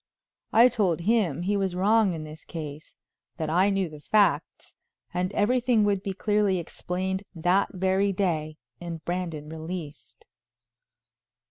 [0.51, 2.95] I told him he was wrong in this case;
[3.37, 4.73] that I knew the facts,
[5.13, 10.25] and everything would be clearly explained that very day and Brandon released.